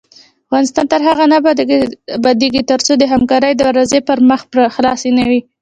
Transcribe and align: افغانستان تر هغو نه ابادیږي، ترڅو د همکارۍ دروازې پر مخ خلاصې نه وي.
افغانستان 0.47 0.85
تر 0.93 1.01
هغو 1.07 1.25
نه 1.31 1.35
ابادیږي، 2.19 2.61
ترڅو 2.71 2.93
د 2.97 3.03
همکارۍ 3.13 3.53
دروازې 3.55 3.99
پر 4.07 4.17
مخ 4.29 4.41
خلاصې 4.75 5.09
نه 5.17 5.23
وي. 5.29 5.39